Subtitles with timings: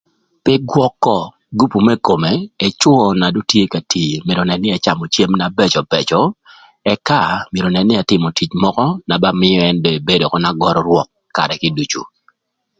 [0.43, 1.17] Pï gwökö
[1.59, 2.31] gupu më kome,
[2.67, 5.81] ëcwö na dong tye ka tii myero önën nï ëcamö cem na bëbëcö
[6.93, 7.19] ëka
[7.51, 10.81] myero önën nï ëtïmö tic mökö na ba mïö ën dong ebedo ökö na görü
[10.87, 12.01] rwök karë kiducu.